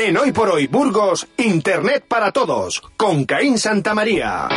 En 0.00 0.16
Hoy 0.16 0.30
por 0.30 0.48
Hoy 0.48 0.68
Burgos, 0.68 1.26
Internet 1.38 2.04
para 2.06 2.30
Todos, 2.30 2.80
con 2.96 3.24
Caín 3.24 3.58
Santa 3.58 3.94
María. 3.94 4.48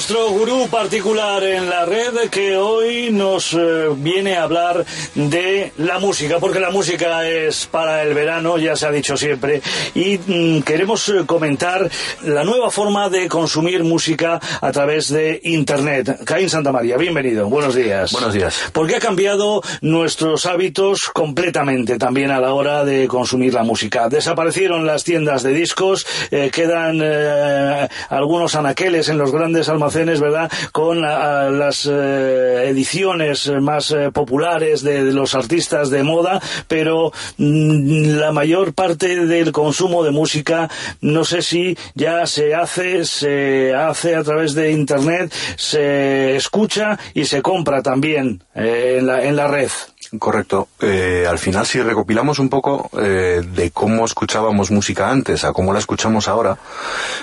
Nuestro 0.00 0.30
gurú 0.30 0.66
particular 0.68 1.44
en 1.44 1.68
la 1.68 1.84
red 1.84 2.30
que 2.30 2.56
hoy 2.56 3.10
nos 3.12 3.52
eh, 3.52 3.88
viene 3.94 4.34
a 4.34 4.44
hablar 4.44 4.82
de 5.14 5.74
la 5.76 5.98
música, 5.98 6.38
porque 6.40 6.58
la 6.58 6.70
música 6.70 7.28
es 7.28 7.66
para 7.66 8.02
el 8.02 8.14
verano, 8.14 8.56
ya 8.56 8.76
se 8.76 8.86
ha 8.86 8.90
dicho 8.90 9.14
siempre, 9.18 9.60
y 9.94 10.16
mm, 10.16 10.62
queremos 10.62 11.06
eh, 11.10 11.24
comentar 11.26 11.90
la 12.22 12.44
nueva 12.44 12.70
forma 12.70 13.10
de 13.10 13.28
consumir 13.28 13.84
música 13.84 14.40
a 14.62 14.72
través 14.72 15.10
de 15.10 15.38
Internet. 15.44 16.24
Caín 16.24 16.48
Santa 16.48 16.72
María, 16.72 16.96
bienvenido, 16.96 17.50
buenos 17.50 17.74
días. 17.74 18.10
Buenos 18.12 18.32
días. 18.32 18.58
Porque 18.72 18.96
ha 18.96 19.00
cambiado 19.00 19.60
nuestros 19.82 20.46
hábitos 20.46 21.10
completamente 21.12 21.98
también 21.98 22.30
a 22.30 22.40
la 22.40 22.54
hora 22.54 22.86
de 22.86 23.06
consumir 23.06 23.52
la 23.52 23.64
música. 23.64 24.08
Desaparecieron 24.08 24.86
las 24.86 25.04
tiendas 25.04 25.42
de 25.42 25.52
discos, 25.52 26.06
eh, 26.30 26.50
quedan 26.50 27.00
eh, 27.02 27.86
algunos 28.08 28.54
anaqueles 28.54 29.10
en 29.10 29.18
los 29.18 29.30
grandes 29.30 29.68
almacenes, 29.68 29.89
¿verdad? 29.94 30.50
Con 30.72 31.04
ah, 31.04 31.50
las 31.50 31.86
eh, 31.90 32.68
ediciones 32.68 33.50
más 33.60 33.90
eh, 33.90 34.10
populares 34.12 34.82
de, 34.82 35.04
de 35.04 35.12
los 35.12 35.34
artistas 35.34 35.90
de 35.90 36.02
moda, 36.02 36.40
pero 36.68 37.12
mm, 37.38 38.18
la 38.18 38.32
mayor 38.32 38.72
parte 38.72 39.26
del 39.26 39.52
consumo 39.52 40.02
de 40.04 40.10
música, 40.10 40.68
no 41.00 41.24
sé 41.24 41.42
si 41.42 41.76
ya 41.94 42.26
se 42.26 42.54
hace, 42.54 43.04
se 43.04 43.74
hace 43.74 44.14
a 44.14 44.22
través 44.22 44.54
de 44.54 44.72
Internet, 44.72 45.32
se 45.56 46.36
escucha 46.36 46.98
y 47.14 47.24
se 47.24 47.42
compra 47.42 47.82
también 47.82 48.42
eh, 48.54 48.96
en, 48.98 49.06
la, 49.06 49.24
en 49.24 49.36
la 49.36 49.48
red. 49.48 49.70
Correcto. 50.18 50.68
Eh, 50.80 51.24
al 51.28 51.38
final, 51.38 51.66
si 51.66 51.80
recopilamos 51.80 52.40
un 52.40 52.48
poco 52.48 52.90
eh, 52.98 53.42
de 53.46 53.70
cómo 53.70 54.04
escuchábamos 54.04 54.72
música 54.72 55.08
antes 55.08 55.44
a 55.44 55.52
cómo 55.52 55.72
la 55.72 55.78
escuchamos 55.78 56.26
ahora, 56.26 56.58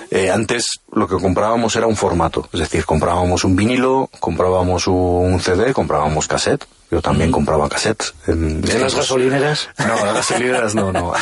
eh, 0.10 0.32
antes 0.32 0.80
lo 0.94 1.08
que 1.08 1.18
comprábamos 1.18 1.76
era 1.76 1.86
un 1.86 1.98
formato. 1.98 2.48
Es 2.54 2.62
decir, 2.62 2.86
comprábamos 2.86 3.44
un 3.44 3.58
vinilo, 3.58 4.10
comprábamos 4.20 4.88
un 4.88 5.40
CD, 5.42 5.74
comprábamos 5.74 6.28
cassette. 6.28 6.66
Yo 6.90 7.02
también 7.02 7.32
compraba 7.32 7.68
cassettes. 7.68 8.14
En, 8.28 8.64
¿En 8.68 8.82
las 8.82 8.96
gasolineras? 8.96 9.70
No, 9.78 10.06
las 10.06 10.14
gasolineras 10.16 10.74
no, 10.74 10.94
no. 10.94 11.14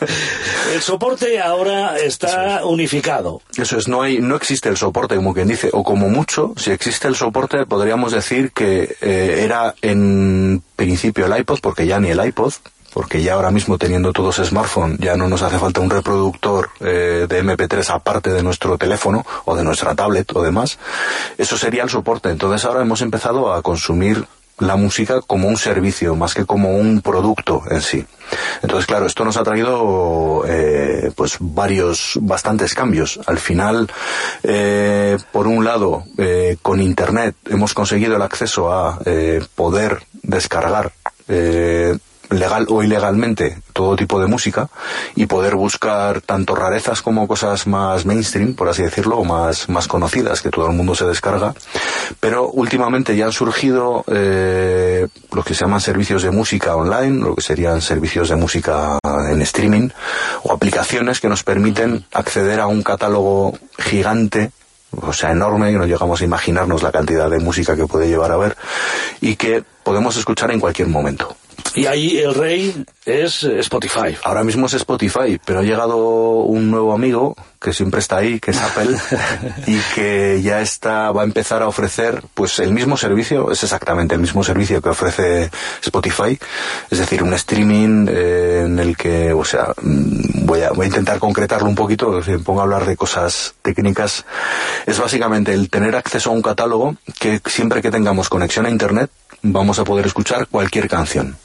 El 0.74 0.82
soporte 0.82 1.40
ahora 1.40 1.96
está 1.96 2.64
unificado. 2.64 3.40
Eso 3.56 3.78
es, 3.78 3.86
no 3.86 4.02
hay, 4.02 4.18
no 4.18 4.34
existe 4.34 4.68
el 4.68 4.76
soporte, 4.76 5.14
como 5.14 5.32
quien 5.32 5.46
dice, 5.46 5.70
o 5.72 5.84
como 5.84 6.08
mucho, 6.08 6.54
si 6.56 6.72
existe 6.72 7.06
el 7.06 7.14
soporte, 7.14 7.66
podríamos 7.66 8.12
decir 8.12 8.50
que 8.52 8.96
eh, 9.00 9.42
era 9.44 9.74
en 9.80 10.62
principio 10.74 11.26
el 11.26 11.38
iPod, 11.38 11.60
porque 11.60 11.86
ya 11.86 12.00
ni 12.00 12.10
el 12.10 12.24
iPod, 12.24 12.54
porque 12.96 13.22
ya 13.22 13.34
ahora 13.34 13.50
mismo 13.50 13.76
teniendo 13.76 14.12
todos 14.12 14.36
smartphone 14.36 14.96
ya 14.98 15.18
no 15.18 15.28
nos 15.28 15.42
hace 15.42 15.58
falta 15.58 15.82
un 15.82 15.90
reproductor 15.90 16.70
eh, 16.80 17.26
de 17.28 17.44
MP3 17.44 17.90
aparte 17.90 18.32
de 18.32 18.42
nuestro 18.42 18.78
teléfono 18.78 19.24
o 19.44 19.54
de 19.54 19.62
nuestra 19.62 19.94
tablet 19.94 20.34
o 20.34 20.42
demás. 20.42 20.78
Eso 21.36 21.58
sería 21.58 21.82
el 21.82 21.90
soporte. 21.90 22.30
Entonces 22.30 22.64
ahora 22.64 22.80
hemos 22.80 23.02
empezado 23.02 23.52
a 23.52 23.60
consumir 23.60 24.26
la 24.58 24.76
música 24.76 25.20
como 25.20 25.48
un 25.48 25.56
servicio 25.56 26.14
más 26.14 26.34
que 26.34 26.46
como 26.46 26.76
un 26.76 27.02
producto 27.02 27.62
en 27.70 27.82
sí. 27.82 28.04
Entonces, 28.62 28.86
claro, 28.86 29.06
esto 29.06 29.24
nos 29.24 29.36
ha 29.36 29.44
traído 29.44 30.44
eh, 30.46 31.12
pues 31.14 31.36
varios, 31.40 32.18
bastantes 32.22 32.74
cambios. 32.74 33.20
Al 33.26 33.38
final, 33.38 33.88
eh, 34.42 35.18
por 35.32 35.46
un 35.46 35.64
lado, 35.64 36.04
eh, 36.18 36.56
con 36.62 36.80
Internet 36.80 37.36
hemos 37.48 37.74
conseguido 37.74 38.16
el 38.16 38.22
acceso 38.22 38.72
a 38.72 38.98
eh, 39.04 39.44
poder 39.54 40.02
descargar 40.22 40.92
eh, 41.28 41.96
legal 42.30 42.66
o 42.68 42.82
ilegalmente 42.82 43.58
todo 43.72 43.96
tipo 43.96 44.20
de 44.20 44.26
música 44.26 44.68
y 45.14 45.26
poder 45.26 45.54
buscar 45.54 46.20
tanto 46.20 46.54
rarezas 46.54 47.02
como 47.02 47.28
cosas 47.28 47.66
más 47.66 48.06
mainstream, 48.06 48.54
por 48.54 48.68
así 48.68 48.82
decirlo, 48.82 49.18
o 49.18 49.24
más, 49.24 49.68
más 49.68 49.88
conocidas 49.88 50.42
que 50.42 50.50
todo 50.50 50.66
el 50.66 50.72
mundo 50.72 50.94
se 50.94 51.06
descarga. 51.06 51.54
Pero 52.20 52.48
últimamente 52.48 53.16
ya 53.16 53.26
han 53.26 53.32
surgido 53.32 54.04
eh, 54.08 55.06
los 55.32 55.44
que 55.44 55.54
se 55.54 55.64
llaman 55.64 55.80
servicios 55.80 56.22
de 56.22 56.30
música 56.30 56.76
online, 56.76 57.22
lo 57.22 57.34
que 57.34 57.42
serían 57.42 57.80
servicios 57.80 58.28
de 58.28 58.36
música 58.36 58.98
en 59.30 59.42
streaming 59.42 59.90
o 60.42 60.52
aplicaciones 60.52 61.20
que 61.20 61.28
nos 61.28 61.42
permiten 61.44 62.04
acceder 62.12 62.60
a 62.60 62.66
un 62.66 62.82
catálogo 62.82 63.58
gigante 63.78 64.50
o 65.02 65.12
sea, 65.12 65.32
enorme, 65.32 65.72
que 65.72 65.78
no 65.78 65.86
llegamos 65.86 66.20
a 66.20 66.24
imaginarnos 66.24 66.82
la 66.82 66.92
cantidad 66.92 67.28
de 67.28 67.38
música 67.38 67.76
que 67.76 67.86
puede 67.86 68.08
llevar 68.08 68.32
a 68.32 68.36
ver 68.36 68.56
y 69.20 69.36
que 69.36 69.62
podemos 69.82 70.16
escuchar 70.16 70.50
en 70.52 70.60
cualquier 70.60 70.88
momento. 70.88 71.36
Y 71.74 71.86
ahí 71.86 72.18
el 72.18 72.34
rey 72.34 72.84
es 73.04 73.44
Spotify. 73.44 74.16
Ahora 74.24 74.42
mismo 74.44 74.66
es 74.66 74.74
Spotify, 74.74 75.38
pero 75.44 75.60
ha 75.60 75.62
llegado 75.62 75.96
un 75.96 76.70
nuevo 76.70 76.92
amigo 76.92 77.36
que 77.60 77.72
siempre 77.72 78.00
está 78.00 78.18
ahí, 78.18 78.38
que 78.38 78.50
es 78.50 78.58
Apple, 78.58 78.96
y 79.66 79.78
que 79.94 80.40
ya 80.42 80.60
está, 80.60 81.10
va 81.10 81.22
a 81.22 81.24
empezar 81.24 81.62
a 81.62 81.68
ofrecer, 81.68 82.22
pues 82.34 82.58
el 82.58 82.72
mismo 82.72 82.96
servicio, 82.96 83.50
es 83.50 83.62
exactamente 83.62 84.14
el 84.14 84.20
mismo 84.20 84.44
servicio 84.44 84.80
que 84.80 84.90
ofrece 84.90 85.50
Spotify, 85.82 86.38
es 86.90 86.98
decir, 86.98 87.22
un 87.22 87.34
streaming 87.34 88.06
eh, 88.08 88.62
en 88.66 88.78
el 88.78 88.96
que, 88.96 89.32
o 89.32 89.44
sea, 89.44 89.72
mm, 89.82 90.46
voy 90.46 90.62
a, 90.62 90.70
voy 90.70 90.84
a 90.84 90.88
intentar 90.88 91.18
concretarlo 91.18 91.68
un 91.68 91.74
poquito, 91.74 92.22
si 92.22 92.32
me 92.32 92.38
pongo 92.38 92.60
a 92.60 92.64
hablar 92.64 92.86
de 92.86 92.96
cosas 92.96 93.54
técnicas, 93.62 94.24
es 94.86 94.98
básicamente 94.98 95.52
el 95.52 95.70
tener 95.70 95.96
acceso 95.96 96.30
a 96.30 96.34
un 96.34 96.42
catálogo 96.42 96.96
que 97.18 97.40
siempre 97.46 97.82
que 97.82 97.90
tengamos 97.90 98.28
conexión 98.28 98.66
a 98.66 98.70
Internet, 98.70 99.10
vamos 99.42 99.78
a 99.78 99.84
poder 99.84 100.06
escuchar 100.06 100.46
cualquier 100.46 100.88
canción. 100.88 101.36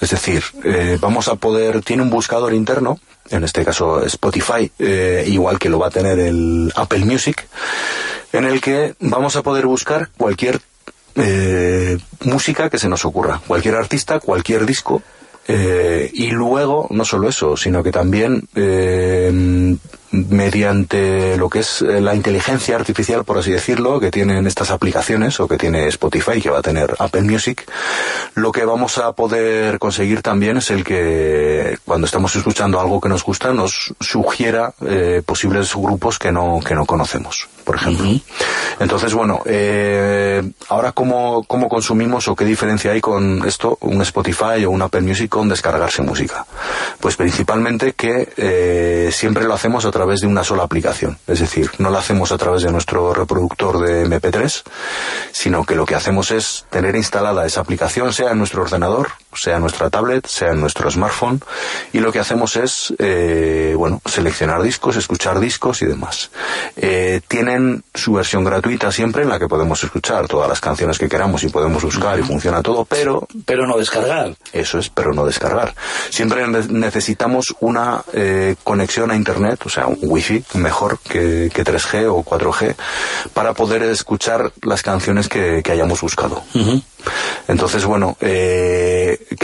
Es 0.00 0.10
decir, 0.10 0.44
eh, 0.64 0.96
vamos 1.00 1.28
a 1.28 1.34
poder, 1.34 1.82
tiene 1.82 2.02
un 2.02 2.10
buscador 2.10 2.54
interno, 2.54 3.00
en 3.30 3.42
este 3.44 3.64
caso 3.64 4.04
Spotify, 4.04 4.70
eh, 4.78 5.24
igual 5.26 5.58
que 5.58 5.68
lo 5.68 5.78
va 5.78 5.88
a 5.88 5.90
tener 5.90 6.18
el 6.20 6.72
Apple 6.76 7.04
Music, 7.04 7.48
en 8.32 8.44
el 8.44 8.60
que 8.60 8.94
vamos 9.00 9.36
a 9.36 9.42
poder 9.42 9.66
buscar 9.66 10.10
cualquier 10.16 10.60
eh, 11.16 11.98
música 12.24 12.70
que 12.70 12.78
se 12.78 12.88
nos 12.88 13.04
ocurra, 13.04 13.40
cualquier 13.46 13.74
artista, 13.74 14.20
cualquier 14.20 14.66
disco, 14.66 15.02
eh, 15.50 16.10
y 16.12 16.30
luego, 16.30 16.86
no 16.90 17.06
solo 17.06 17.28
eso, 17.28 17.56
sino 17.56 17.82
que 17.82 17.90
también 17.90 18.46
eh, 18.54 19.78
mediante 20.10 21.36
lo 21.36 21.48
que 21.50 21.60
es 21.60 21.82
eh, 21.82 22.00
la 22.00 22.14
inteligencia 22.14 22.76
artificial, 22.76 23.24
por 23.24 23.38
así 23.38 23.50
decirlo, 23.50 24.00
que 24.00 24.10
tienen 24.10 24.46
estas 24.46 24.70
aplicaciones 24.70 25.38
o 25.40 25.48
que 25.48 25.58
tiene 25.58 25.86
Spotify, 25.88 26.40
que 26.40 26.50
va 26.50 26.58
a 26.58 26.62
tener 26.62 26.94
Apple 26.98 27.22
Music, 27.22 27.70
lo 28.34 28.52
que 28.52 28.64
vamos 28.64 28.98
a 28.98 29.12
poder 29.12 29.78
conseguir 29.78 30.22
también 30.22 30.58
es 30.58 30.70
el 30.70 30.84
que 30.84 31.78
cuando 31.84 32.06
estamos 32.06 32.34
escuchando 32.36 32.80
algo 32.80 33.00
que 33.00 33.08
nos 33.08 33.24
gusta 33.24 33.52
nos 33.52 33.94
sugiera 34.00 34.72
eh, 34.86 35.22
posibles 35.24 35.74
grupos 35.74 36.18
que 36.18 36.32
no, 36.32 36.60
que 36.64 36.74
no 36.74 36.86
conocemos, 36.86 37.48
por 37.64 37.76
ejemplo. 37.76 38.08
Entonces, 38.80 39.12
bueno, 39.12 39.42
eh, 39.44 40.42
ahora 40.68 40.92
cómo, 40.92 41.44
cómo 41.44 41.68
consumimos 41.68 42.28
o 42.28 42.36
qué 42.36 42.44
diferencia 42.44 42.92
hay 42.92 43.00
con 43.00 43.46
esto, 43.46 43.76
un 43.80 44.00
Spotify 44.02 44.64
o 44.64 44.70
un 44.70 44.82
Apple 44.82 45.02
Music 45.02 45.28
con 45.38 45.48
descargarse 45.48 46.02
música. 46.02 46.44
Pues 46.98 47.14
principalmente 47.14 47.92
que 47.92 48.32
eh, 48.36 49.10
siempre 49.12 49.44
lo 49.44 49.54
hacemos 49.54 49.84
a 49.84 49.92
través 49.92 50.20
de 50.20 50.26
una 50.26 50.42
sola 50.42 50.64
aplicación. 50.64 51.16
Es 51.28 51.38
decir, 51.38 51.70
no 51.78 51.90
lo 51.90 51.98
hacemos 51.98 52.32
a 52.32 52.38
través 52.38 52.62
de 52.64 52.72
nuestro 52.72 53.14
reproductor 53.14 53.78
de 53.78 54.04
MP3, 54.04 54.64
sino 55.30 55.64
que 55.64 55.76
lo 55.76 55.86
que 55.86 55.94
hacemos 55.94 56.32
es 56.32 56.66
tener 56.70 56.96
instalada 56.96 57.46
esa 57.46 57.60
aplicación, 57.60 58.12
sea 58.12 58.32
en 58.32 58.38
nuestro 58.38 58.62
ordenador, 58.62 59.12
sea 59.34 59.58
nuestra 59.58 59.90
tablet, 59.90 60.26
sea 60.26 60.52
en 60.52 60.60
nuestro 60.60 60.90
smartphone, 60.90 61.40
y 61.92 62.00
lo 62.00 62.10
que 62.12 62.18
hacemos 62.18 62.56
es, 62.56 62.92
eh, 62.98 63.74
bueno, 63.76 64.00
seleccionar 64.04 64.62
discos, 64.62 64.96
escuchar 64.96 65.38
discos 65.40 65.82
y 65.82 65.86
demás. 65.86 66.30
Eh, 66.76 67.20
tienen 67.28 67.84
su 67.94 68.12
versión 68.14 68.44
gratuita 68.44 68.90
siempre 68.92 69.22
en 69.22 69.28
la 69.28 69.38
que 69.38 69.48
podemos 69.48 69.82
escuchar 69.84 70.26
todas 70.28 70.48
las 70.48 70.60
canciones 70.60 70.98
que 70.98 71.08
queramos 71.08 71.42
y 71.44 71.48
podemos 71.48 71.82
buscar 71.82 72.18
y 72.18 72.22
funciona 72.22 72.62
todo, 72.62 72.84
pero 72.84 73.26
Pero 73.46 73.66
no 73.66 73.76
descargar. 73.78 74.34
eso 74.52 74.78
es, 74.78 74.88
pero 74.90 75.12
no 75.12 75.24
descargar. 75.24 75.74
Siempre 76.10 76.46
ne- 76.48 76.66
necesitamos 76.68 77.54
una 77.60 78.02
eh, 78.12 78.56
conexión 78.64 79.10
a 79.10 79.16
Internet, 79.16 79.60
o 79.64 79.68
sea, 79.68 79.86
un 79.86 79.98
wifi 80.02 80.42
mejor 80.54 80.98
que, 81.00 81.50
que 81.52 81.64
3G 81.64 82.06
o 82.10 82.24
4G, 82.24 82.74
para 83.34 83.52
poder 83.54 83.82
escuchar 83.84 84.52
las 84.62 84.82
canciones 84.82 85.28
que, 85.28 85.60
que 85.62 85.72
hayamos 85.72 86.00
buscado. 86.00 86.42
Entonces, 87.46 87.84
bueno, 87.84 88.16
eh, 88.20 88.97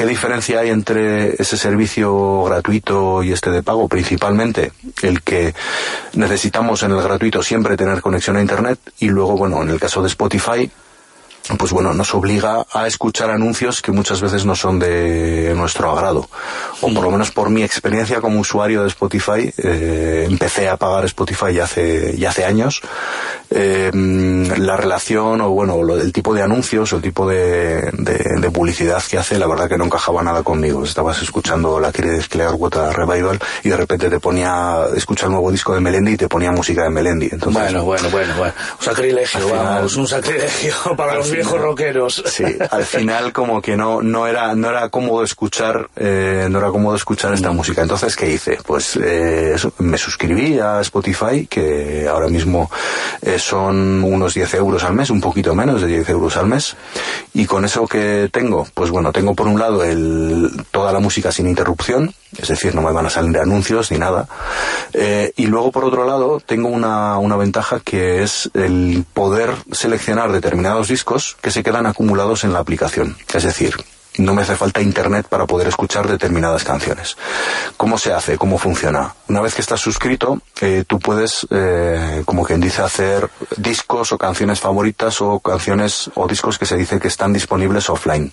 ¿qué 0.05 0.11
¿Qué 0.11 0.11
diferencia 0.11 0.61
hay 0.61 0.69
entre 0.69 1.33
ese 1.41 1.57
servicio 1.57 2.45
gratuito 2.45 3.23
y 3.23 3.33
este 3.33 3.51
de 3.51 3.63
pago? 3.63 3.89
Principalmente 3.89 4.73
el 5.03 5.23
que 5.23 5.55
necesitamos 6.13 6.83
en 6.83 6.91
el 6.91 7.03
gratuito 7.03 7.43
siempre 7.43 7.75
tener 7.75 8.03
conexión 8.03 8.37
a 8.37 8.43
Internet 8.43 8.79
y 8.99 9.09
luego, 9.09 9.35
bueno, 9.37 9.63
en 9.63 9.71
el 9.71 9.81
caso 9.81 10.03
de 10.03 10.09
Spotify, 10.09 10.71
pues 11.59 11.73
bueno, 11.73 11.93
nos 11.93 12.15
obliga 12.15 12.65
a 12.73 12.87
escuchar 12.87 13.31
anuncios 13.31 13.83
que 13.83 13.93
muchas 13.93 14.21
veces 14.21 14.47
no 14.47 14.55
son 14.55 14.79
de 14.79 15.53
nuestro 15.55 15.91
agrado. 15.91 16.29
O 16.81 16.93
por 16.93 17.05
lo 17.05 17.11
menos 17.11 17.31
por 17.31 17.51
mi 17.51 17.63
experiencia 17.63 18.21
como 18.21 18.41
usuario 18.41 18.83
de 18.83 18.89
Spotify, 18.89 19.53
eh, 19.59 20.27
empecé 20.29 20.69
a 20.69 20.77
pagar 20.77 21.05
Spotify 21.05 21.53
ya 21.53 21.65
hace, 21.65 22.17
ya 22.17 22.31
hace 22.31 22.45
años. 22.45 22.81
Eh, 23.51 23.91
la 23.93 24.77
relación 24.77 25.41
o 25.43 25.51
bueno, 25.51 25.83
lo, 25.83 26.01
el 26.01 26.13
tipo 26.13 26.35
de 26.35 26.43
anuncios 26.43 26.93
o 26.93 26.97
el 26.97 27.03
tipo 27.03 27.29
de, 27.29 27.91
de, 27.93 28.51
publicidad 28.51 29.03
que 29.03 29.19
hace, 29.19 29.39
la 29.39 29.47
verdad 29.47 29.69
que 29.69 29.77
no 29.77 29.85
encajaba 29.85 30.23
nada 30.23 30.43
conmigo. 30.43 30.83
Estabas 30.85 31.21
escuchando 31.23 31.79
la 31.79 31.93
Creed 31.93 32.23
Clearwater 32.29 32.93
Revival 32.95 33.39
y 33.63 33.69
de 33.69 33.77
repente 33.77 34.09
te 34.09 34.19
ponía, 34.19 34.87
escucha 34.97 35.27
el 35.27 35.33
nuevo 35.33 35.51
disco 35.51 35.75
de 35.75 35.81
Melendi 35.81 36.13
y 36.13 36.17
te 36.17 36.29
ponía 36.29 36.53
música 36.53 36.85
de 36.85 36.91
Melendi. 36.91 37.29
Entonces, 37.31 37.63
bueno, 37.63 37.85
bueno, 37.85 38.09
bueno, 38.11 38.35
bueno. 38.39 38.55
Un 38.81 38.85
sacrilegio, 38.85 39.49
vamos, 39.51 39.97
un 39.97 40.09
sacrilegio 40.09 40.75
para 40.97 41.17
los 41.17 41.34
viejos 41.35 41.61
rockeros. 41.61 42.23
Sí, 42.27 42.45
al 42.71 42.85
final 42.85 43.33
como 43.33 43.61
que 43.61 43.77
no, 43.77 44.03
no 44.03 44.27
era, 44.27 44.55
no 44.55 44.71
era 44.71 44.89
cómodo 44.89 45.23
escuchar, 45.23 45.89
eh, 45.97 46.49
no 46.51 46.59
era 46.59 46.69
cómodo 46.69 46.97
escuchar 46.97 47.35
esta 47.35 47.53
música. 47.53 47.83
Entonces, 47.83 48.17
¿qué 48.17 48.31
hice? 48.31 48.59
Pues 48.65 48.99
eh, 49.03 49.57
me 49.79 49.99
suscribí 49.99 50.59
a 50.59 50.81
Spotify, 50.81 51.47
que 51.47 52.07
ahora 52.09 52.29
mismo 52.29 52.71
eh, 53.23 53.39
son 53.39 54.03
unos 54.05 54.35
10 54.35 54.55
euros 54.55 54.85
al 54.85 54.95
mes, 54.95 55.11
un 55.11 55.21
poquito 55.21 55.55
menos 55.55 55.81
de 55.83 55.89
10 55.89 56.09
euros 56.11 56.37
al 56.37 56.47
mes. 56.47 56.77
Y 57.33 57.47
con 57.47 57.65
eso 57.65 57.87
que 57.87 58.29
tengo, 58.33 58.67
pues 58.75 58.91
bueno, 58.91 59.13
tengo 59.13 59.35
por 59.35 59.49
un 59.49 59.59
lado 59.59 59.85
el, 59.85 60.51
toda 60.71 60.93
la 60.93 61.01
música 61.01 61.33
sin 61.33 61.49
interrupción, 61.49 62.15
es 62.37 62.49
decir, 62.49 62.75
no 62.75 62.83
me 62.83 62.93
van 62.93 63.07
a 63.07 63.11
salir 63.11 63.39
anuncios 63.39 63.91
ni 63.91 63.99
nada. 63.99 64.27
Eh, 64.93 65.33
y 65.37 65.47
luego, 65.47 65.71
por 65.71 65.85
otro 65.85 66.05
lado, 66.07 66.41
tengo 66.41 66.69
una, 66.69 67.19
una 67.19 67.37
ventaja 67.37 67.81
que 67.81 68.23
es 68.23 68.51
el 68.55 69.05
poder 69.13 69.51
seleccionar 69.73 70.33
determinados 70.33 70.89
discos 70.89 71.24
que 71.41 71.51
se 71.51 71.63
quedan 71.63 71.87
acumulados 71.87 72.45
en 72.45 72.53
la 72.53 72.59
aplicación. 72.61 73.17
Es 73.33 73.43
decir, 73.43 73.75
no 74.19 74.35
me 74.35 74.43
hace 74.43 74.57
falta 74.57 74.81
internet 74.81 75.27
para 75.29 75.47
poder 75.47 75.69
escuchar 75.69 76.09
determinadas 76.09 76.65
canciones. 76.65 77.17
¿Cómo 77.77 77.99
se 77.99 78.13
hace? 78.13 78.39
¿Cómo 78.39 78.59
funciona? 78.59 79.15
Una 79.29 79.41
vez 79.41 79.55
que 79.55 79.61
estás 79.61 79.81
suscrito, 79.81 80.41
eh, 80.61 80.85
tú 80.87 80.99
puedes, 81.01 81.47
eh, 81.51 82.23
como 82.25 82.45
quien 82.45 82.61
dice, 82.61 82.83
hacer 82.83 83.29
discos 83.57 84.13
o 84.13 84.19
canciones 84.19 84.61
favoritas 84.61 85.21
o 85.21 85.41
canciones 85.41 86.11
o 86.15 86.29
discos 86.29 86.59
que 86.59 86.67
se 86.67 86.77
dice 86.77 87.01
que 87.01 87.09
están 87.09 87.33
disponibles 87.33 87.91
offline. 87.91 88.33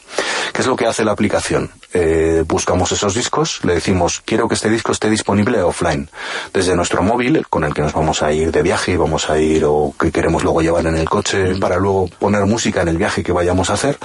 ¿Qué 0.53 0.61
es 0.61 0.67
lo 0.67 0.75
que 0.75 0.85
hace 0.85 1.03
la 1.03 1.13
aplicación? 1.13 1.71
Eh, 1.93 2.43
buscamos 2.47 2.91
esos 2.91 3.13
discos, 3.13 3.59
le 3.63 3.75
decimos, 3.75 4.21
quiero 4.23 4.47
que 4.47 4.55
este 4.55 4.69
disco 4.69 4.91
esté 4.91 5.09
disponible 5.09 5.61
offline. 5.61 6.09
Desde 6.53 6.75
nuestro 6.75 7.01
móvil, 7.01 7.45
con 7.49 7.63
el 7.63 7.73
que 7.73 7.81
nos 7.81 7.93
vamos 7.93 8.21
a 8.21 8.31
ir 8.31 8.51
de 8.51 8.61
viaje 8.61 8.97
vamos 8.97 9.29
a 9.29 9.39
ir 9.39 9.63
o 9.65 9.93
que 9.99 10.11
queremos 10.11 10.43
luego 10.43 10.61
llevar 10.61 10.85
en 10.85 10.95
el 10.95 11.09
coche 11.09 11.55
para 11.55 11.77
luego 11.77 12.07
poner 12.19 12.45
música 12.45 12.81
en 12.81 12.89
el 12.89 12.97
viaje 12.97 13.23
que 13.23 13.31
vayamos 13.31 13.69
a 13.69 13.73
hacer, 13.73 13.97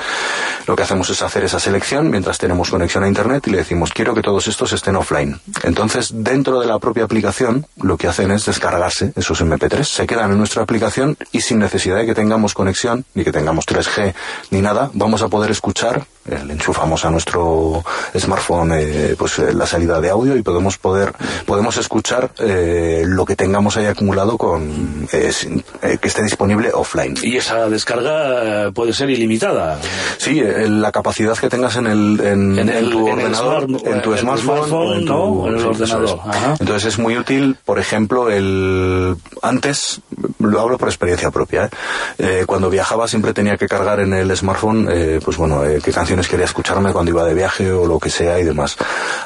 lo 0.67 0.75
que 0.75 0.83
hacemos 0.83 1.09
es 1.11 1.23
hacer 1.23 1.45
esas 1.45 1.66
selección 1.67 2.11
mientras 2.11 2.39
tenemos 2.39 2.71
conexión 2.71 3.03
a 3.03 3.09
Internet 3.09 3.49
y 3.49 3.51
le 3.51 3.57
decimos 3.59 3.91
quiero 3.93 4.15
que 4.15 4.23
todos 4.23 4.47
estos 4.47 4.73
estén 4.73 4.95
offline. 4.95 5.41
Entonces, 5.65 6.11
dentro 6.15 6.61
de 6.61 6.67
la 6.69 6.79
propia 6.79 7.03
aplicación, 7.03 7.67
lo 7.83 7.97
que 7.97 8.07
hacen 8.07 8.31
es 8.31 8.47
descargarse 8.47 9.13
esos 9.17 9.43
MP3, 9.43 9.83
se 9.83 10.07
quedan 10.07 10.31
en 10.31 10.39
nuestra 10.39 10.63
aplicación 10.63 11.17
y 11.33 11.41
sin 11.41 11.59
necesidad 11.59 11.97
de 11.97 12.07
que 12.07 12.15
tengamos 12.15 12.55
conexión, 12.55 13.05
ni 13.15 13.25
que 13.25 13.33
tengamos 13.33 13.67
3G, 13.67 14.15
ni 14.53 14.63
nada, 14.63 14.91
vamos 14.93 15.23
a 15.23 15.29
poder 15.29 15.51
escuchar, 15.51 16.07
le 16.29 16.53
enchufamos 16.53 17.05
a 17.05 17.11
nuestro 17.11 17.85
smartphone 18.17 18.73
eh, 18.75 19.15
pues 19.19 19.39
eh, 19.39 19.53
la 19.53 19.67
salida 19.67 20.01
de 20.01 20.11
audio 20.11 20.37
y 20.37 20.43
podemos 20.43 20.79
poder 20.79 21.13
podemos 21.45 21.77
escuchar 21.77 22.31
lo 22.39 23.25
que 23.25 23.37
tengamos 23.37 23.77
ahí 23.77 23.87
acumulado 23.87 24.37
con 24.39 25.09
que 25.11 26.09
esté 26.09 26.23
disponible 26.23 26.71
offline. 26.73 27.17
Y 27.23 27.37
esa 27.37 27.69
descarga 27.69 28.71
puede 28.73 28.93
ser 28.93 29.11
ilimitada. 29.11 29.79
Sí, 30.19 30.43
la 30.43 30.93
capacidad 30.93 31.37
que 31.37 31.49
tengas 31.49 31.77
en, 31.77 31.87
el, 31.87 32.21
en, 32.21 32.91
tu 32.91 33.09
ordenador, 33.09 33.67
en 33.85 34.03
tu 34.03 34.17
smartphone, 34.17 34.73
o 34.73 34.95
en, 34.95 35.07
tu, 35.07 35.47
el 35.47 35.67
ordenador. 35.67 36.21
Entonces 36.59 36.95
es 36.95 36.99
muy 36.99 37.17
útil, 37.17 37.57
por 37.65 37.79
ejemplo, 37.79 38.31
el 38.31 39.17
antes, 39.43 40.01
lo 40.39 40.61
hablo 40.61 40.79
por 40.79 40.89
experiencia 40.89 41.31
propia, 41.31 41.67
¿eh? 41.67 41.71
Eh, 42.19 42.45
cuando 42.47 42.71
viajaba 42.71 43.09
siempre 43.09 43.33
tenía 43.33 43.57
que 43.57 43.69
cargar 43.69 44.01
en 44.01 44.13
el 44.13 44.35
smartphone, 44.37 44.89
eh, 44.91 45.21
pues 45.25 45.37
bueno, 45.37 45.63
qué 45.83 45.93
canciones 46.17 46.29
quería 46.29 46.45
escucharme 46.47 46.93
cuando 46.93 47.11
iba 47.11 47.25
de 47.25 47.35
viaje 47.35 47.71
o 47.71 47.87
lo 47.87 47.99
que 47.99 48.09
sea 48.09 48.39
y 48.41 48.45
demás. 48.45 48.77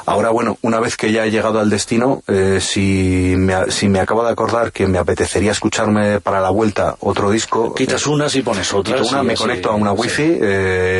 Ahora, 0.05 0.29
bueno, 0.29 0.57
una 0.61 0.79
vez 0.79 0.97
que 0.97 1.11
ya 1.11 1.25
he 1.25 1.31
llegado 1.31 1.59
al 1.59 1.69
destino, 1.69 2.23
si, 2.59 3.33
me, 3.37 3.71
si 3.71 3.87
me 3.87 3.99
acabo 3.99 4.23
de 4.25 4.31
acordar 4.31 4.71
que 4.71 4.87
me 4.87 4.97
apetecería 4.97 5.51
escucharme 5.51 6.19
para 6.19 6.41
la 6.41 6.49
vuelta 6.49 6.95
otro 6.99 7.31
disco... 7.31 7.73
Quitas 7.75 8.05
unas 8.07 8.35
y 8.35 8.41
pones 8.41 8.73
otras. 8.73 9.09
Una, 9.09 9.23
me 9.23 9.35
conecto 9.35 9.69
a 9.69 9.75
una 9.75 9.93
wifi, 9.93 10.39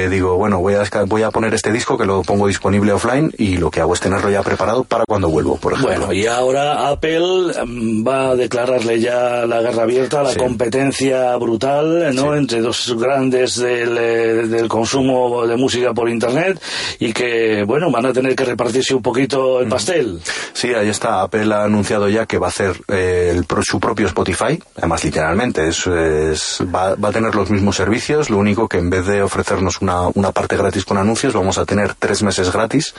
digo, 0.10 0.38
bueno, 0.38 0.60
voy 0.60 0.76
a, 0.76 0.84
voy 1.06 1.24
a 1.24 1.32
poner 1.32 1.54
este 1.54 1.72
disco 1.72 1.98
que 1.98 2.06
lo 2.06 2.22
pongo 2.22 2.48
disponible 2.48 2.94
offline 2.94 3.34
y 3.38 3.58
lo 3.58 3.70
que 3.70 3.82
hago 3.82 3.94
es 3.94 4.00
tenerlo 4.00 4.30
ya 4.30 4.44
preparado 4.44 4.84
para 4.84 5.06
cuando 5.06 5.30
vuelvo, 5.30 5.58
por 5.58 5.74
ejemplo. 5.74 5.98
Bueno, 5.98 6.14
y 6.14 6.26
ahora 6.28 6.90
Apple 6.90 7.54
mm, 7.66 8.08
va 8.08 8.30
a 8.30 8.36
declararle 8.36 9.00
ya 9.00 9.46
la 9.46 9.62
guerra 9.62 9.84
abierta, 9.84 10.24
la 10.24 10.36
competencia 10.36 11.36
brutal, 11.38 12.16
¿no? 12.16 12.36
Entre 12.36 12.62
dos 12.62 12.96
grandes 12.98 13.58
del, 13.58 13.98
eh, 13.98 14.48
del, 14.48 14.68
consumo 14.68 15.46
de 15.46 15.58
música 15.58 15.81
por 15.94 16.10
Internet 16.10 16.62
y 17.00 17.14
que, 17.14 17.64
bueno, 17.66 17.92
van 17.92 18.06
a 18.06 18.14
tener 18.14 18.36
que 18.36 18.46
repartirse 18.46 18.94
un 18.94 19.02
poquito 19.02 19.62
el 19.62 19.68
pastel. 19.68 20.22
Sí, 20.54 20.74
ahí 20.74 20.90
está. 20.90 21.22
Apple 21.22 21.54
ha 21.54 21.64
anunciado 21.64 22.08
ya 22.10 22.26
que 22.26 22.38
va 22.38 22.48
a 22.48 22.50
hacer 22.50 22.76
eh, 22.88 23.34
el, 23.36 23.46
su 23.64 23.80
propio 23.80 24.08
Spotify, 24.08 24.62
además 24.78 25.04
literalmente, 25.04 25.68
es, 25.68 25.88
va, 25.88 26.96
va, 26.96 27.10
a 27.10 27.12
tener 27.12 27.36
los 27.36 27.50
mismos 27.50 27.76
servicios, 27.76 28.30
lo 28.30 28.38
único 28.38 28.68
que 28.68 28.78
en 28.78 28.90
vez 28.90 29.06
de 29.06 29.22
ofrecernos 29.22 29.82
una, 29.82 30.08
una 30.14 30.32
parte 30.32 30.58
gratis 30.58 30.86
con 30.86 30.98
anuncios, 30.98 31.34
vamos 31.34 31.58
a 31.58 31.66
tener 31.66 31.96
tres 31.96 32.24
meses 32.24 32.52
gratis 32.52 32.94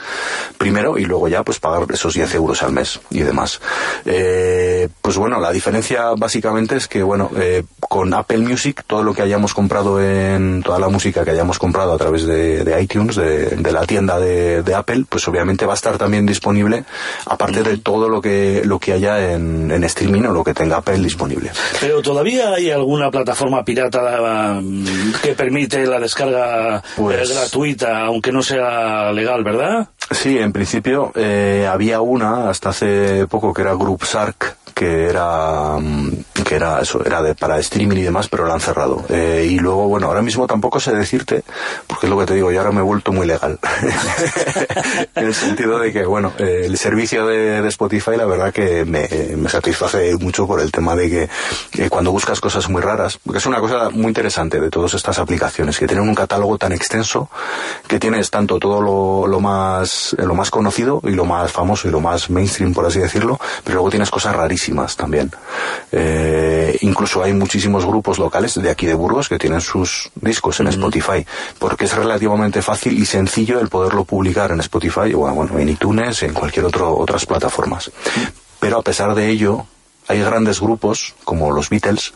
primero 0.58 0.98
y 0.98 1.04
luego 1.04 1.28
ya 1.28 1.42
pues 1.42 1.58
pagar 1.58 1.86
esos 1.92 2.14
10 2.14 2.34
euros 2.34 2.62
al 2.62 2.72
mes 2.72 3.00
y 3.10 3.20
demás. 3.20 3.60
Eh, 4.04 4.88
pues 5.00 5.16
bueno, 5.16 5.40
la 5.40 5.52
diferencia 5.52 6.10
básicamente 6.16 6.76
es 6.76 6.88
que 6.88 7.02
bueno, 7.02 7.30
eh, 7.36 7.64
con 7.80 8.12
Apple 8.14 8.38
Music 8.38 8.84
todo 8.86 9.02
lo 9.02 9.14
que 9.14 9.22
hayamos 9.22 9.54
comprado 9.54 10.00
en 10.00 10.62
toda 10.62 10.78
la 10.78 10.88
música 10.88 11.24
que 11.24 11.30
hayamos 11.30 11.58
comprado 11.58 11.92
a 11.92 11.98
través 11.98 12.24
de, 12.24 12.71
iTunes, 12.78 13.16
de, 13.16 13.72
la 13.72 13.86
tienda 13.86 14.18
de, 14.18 14.74
Apple, 14.74 15.04
pues 15.08 15.26
obviamente 15.28 15.66
va 15.66 15.72
a 15.72 15.74
estar 15.74 15.98
también 15.98 16.24
disponible 16.26 16.84
aparte 17.26 17.62
de 17.62 17.78
todo 17.78 18.08
lo 18.08 18.20
que 18.22 18.62
lo 18.64 18.78
que 18.78 18.92
haya 18.92 19.32
en, 19.32 19.70
streaming 19.84 20.22
o 20.22 20.32
lo 20.32 20.44
que 20.44 20.54
tenga 20.54 20.78
Apple 20.78 20.98
disponible. 20.98 21.50
Pero 21.80 22.00
todavía 22.00 22.54
hay 22.54 22.70
alguna 22.70 23.10
plataforma 23.10 23.64
pirata 23.64 24.60
mm, 24.62 25.12
que 25.22 25.34
permite 25.34 25.86
la 25.86 25.98
descarga 25.98 26.78
eh, 26.78 26.80
pues 26.96 27.30
gratuita, 27.30 28.06
aunque 28.06 28.32
no 28.32 28.42
sea 28.42 29.12
legal, 29.12 29.44
¿verdad? 29.44 29.88
Sí, 30.10 30.38
en 30.38 30.52
principio 30.52 31.12
eh, 31.14 31.68
había 31.70 32.00
una 32.00 32.48
hasta 32.48 32.70
hace 32.70 33.26
poco 33.26 33.52
que 33.52 33.62
era 33.62 33.74
Group 33.74 34.04
Sark 34.04 34.56
que 34.74 35.04
era 35.04 35.76
mm, 35.78 36.10
que 36.44 36.56
era 36.56 36.80
eso 36.80 37.04
era 37.04 37.22
de, 37.22 37.34
para 37.34 37.58
streaming 37.58 37.98
y 37.98 38.02
demás 38.02 38.28
pero 38.28 38.46
lo 38.46 38.52
han 38.52 38.60
cerrado 38.60 39.04
eh, 39.08 39.46
y 39.50 39.58
luego 39.58 39.88
bueno 39.88 40.08
ahora 40.08 40.22
mismo 40.22 40.46
tampoco 40.46 40.80
sé 40.80 40.92
decirte 40.92 41.42
porque 41.86 42.06
es 42.06 42.10
lo 42.10 42.18
que 42.18 42.26
te 42.26 42.34
digo 42.34 42.50
yo 42.50 42.60
ahora 42.60 42.72
me 42.72 42.80
he 42.80 42.84
vuelto 42.84 43.12
muy 43.12 43.26
legal 43.26 43.58
en 45.14 45.26
el 45.26 45.34
sentido 45.34 45.78
de 45.78 45.92
que 45.92 46.04
bueno 46.04 46.32
eh, 46.38 46.62
el 46.64 46.76
servicio 46.78 47.26
de, 47.26 47.62
Spotify 47.72 48.16
la 48.16 48.26
verdad 48.26 48.52
que 48.52 48.84
me, 48.84 49.08
me, 49.36 49.48
satisface 49.48 50.16
mucho 50.16 50.46
por 50.46 50.60
el 50.60 50.72
tema 50.72 50.96
de 50.96 51.28
que 51.70 51.88
cuando 51.88 52.10
buscas 52.10 52.40
cosas 52.40 52.68
muy 52.68 52.82
raras 52.82 53.18
porque 53.24 53.38
es 53.38 53.46
una 53.46 53.60
cosa 53.60 53.88
muy 53.90 54.08
interesante 54.08 54.60
de 54.60 54.68
todas 54.68 54.94
estas 54.94 55.18
aplicaciones 55.18 55.78
que 55.78 55.86
tienen 55.86 56.08
un 56.08 56.14
catálogo 56.14 56.58
tan 56.58 56.72
extenso 56.72 57.30
que 57.86 57.98
tienes 57.98 58.30
tanto 58.30 58.58
todo 58.58 58.82
lo, 58.82 59.26
lo 59.26 59.40
más 59.40 60.14
lo 60.18 60.34
más 60.34 60.50
conocido 60.50 61.00
y 61.04 61.10
lo 61.10 61.24
más 61.24 61.52
famoso 61.52 61.88
y 61.88 61.90
lo 61.90 62.00
más 62.00 62.28
mainstream 62.30 62.74
por 62.74 62.84
así 62.84 62.98
decirlo 62.98 63.38
pero 63.64 63.76
luego 63.76 63.90
tienes 63.90 64.10
cosas 64.10 64.34
rarísimas 64.34 64.96
también. 64.96 65.30
Eh, 65.90 66.31
incluso 66.80 67.22
hay 67.22 67.32
muchísimos 67.32 67.84
grupos 67.84 68.18
locales 68.18 68.60
de 68.60 68.70
aquí 68.70 68.86
de 68.86 68.94
Burgos 68.94 69.28
que 69.28 69.38
tienen 69.38 69.60
sus 69.60 70.10
discos 70.14 70.60
en 70.60 70.68
Spotify, 70.68 71.26
porque 71.58 71.84
es 71.84 71.94
relativamente 71.94 72.62
fácil 72.62 72.98
y 72.98 73.06
sencillo 73.06 73.60
el 73.60 73.68
poderlo 73.68 74.04
publicar 74.04 74.50
en 74.50 74.60
Spotify 74.60 75.14
o 75.14 75.18
bueno, 75.32 75.58
en 75.58 75.68
iTunes, 75.68 76.22
en 76.22 76.32
cualquier 76.32 76.66
otro, 76.66 76.96
otras 76.96 77.26
plataformas. 77.26 77.90
Pero 78.60 78.78
a 78.78 78.82
pesar 78.82 79.14
de 79.14 79.28
ello, 79.28 79.66
hay 80.08 80.20
grandes 80.20 80.60
grupos 80.60 81.14
como 81.24 81.52
los 81.52 81.68
Beatles 81.68 82.12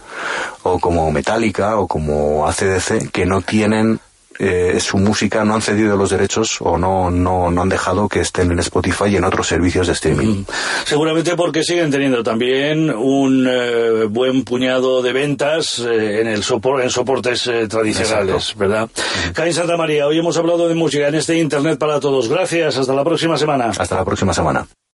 o 0.62 0.78
como 0.78 1.10
Metallica 1.10 1.78
o 1.78 1.86
como 1.86 2.46
ACDC 2.46 3.10
que 3.10 3.26
no 3.26 3.40
tienen 3.42 4.00
eh, 4.38 4.78
su 4.80 4.98
música 4.98 5.44
no 5.44 5.54
han 5.54 5.62
cedido 5.62 5.96
los 5.96 6.10
derechos 6.10 6.58
o 6.60 6.78
no, 6.78 7.10
no, 7.10 7.50
no 7.50 7.62
han 7.62 7.68
dejado 7.68 8.08
que 8.08 8.20
estén 8.20 8.50
en 8.52 8.58
Spotify 8.60 9.04
y 9.08 9.16
en 9.16 9.24
otros 9.24 9.46
servicios 9.46 9.86
de 9.86 9.92
streaming. 9.94 10.44
Seguramente 10.84 11.36
porque 11.36 11.62
siguen 11.62 11.90
teniendo 11.90 12.22
también 12.22 12.90
un 12.90 13.46
eh, 13.48 14.04
buen 14.08 14.44
puñado 14.44 15.02
de 15.02 15.12
ventas 15.12 15.78
eh, 15.78 16.20
en 16.20 16.28
el 16.28 16.42
sopor 16.42 16.82
en 16.82 16.90
soportes 16.90 17.46
eh, 17.46 17.68
tradicionales, 17.68 18.54
¿verdad? 18.56 18.88
Caín 19.34 19.54
Santa 19.54 19.76
María, 19.76 20.06
hoy 20.06 20.18
hemos 20.18 20.36
hablado 20.36 20.68
de 20.68 20.74
música 20.74 21.08
en 21.08 21.14
este 21.14 21.36
Internet 21.38 21.78
para 21.78 22.00
todos. 22.00 22.28
Gracias, 22.28 22.76
hasta 22.76 22.94
la 22.94 23.04
próxima 23.04 23.36
semana. 23.36 23.72
Hasta 23.76 23.96
la 23.96 24.04
próxima 24.04 24.32
semana. 24.32 24.66